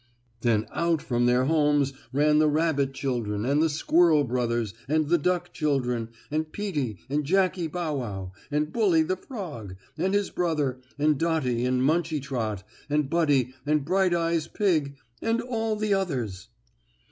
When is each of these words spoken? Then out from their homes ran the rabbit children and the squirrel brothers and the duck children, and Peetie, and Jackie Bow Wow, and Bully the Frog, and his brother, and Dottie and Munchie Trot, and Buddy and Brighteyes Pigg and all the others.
Then 0.41 0.65
out 0.71 0.99
from 0.99 1.27
their 1.27 1.45
homes 1.45 1.93
ran 2.11 2.39
the 2.39 2.47
rabbit 2.47 2.91
children 2.91 3.45
and 3.45 3.61
the 3.61 3.69
squirrel 3.69 4.23
brothers 4.23 4.73
and 4.87 5.07
the 5.09 5.19
duck 5.19 5.53
children, 5.53 6.09
and 6.31 6.51
Peetie, 6.51 6.97
and 7.07 7.23
Jackie 7.23 7.67
Bow 7.67 7.97
Wow, 7.97 8.31
and 8.49 8.73
Bully 8.73 9.03
the 9.03 9.15
Frog, 9.15 9.75
and 9.99 10.15
his 10.15 10.31
brother, 10.31 10.79
and 10.97 11.19
Dottie 11.19 11.65
and 11.65 11.83
Munchie 11.83 12.19
Trot, 12.19 12.63
and 12.89 13.11
Buddy 13.11 13.53
and 13.63 13.85
Brighteyes 13.85 14.47
Pigg 14.47 14.95
and 15.21 15.39
all 15.39 15.75
the 15.75 15.93
others. 15.93 16.49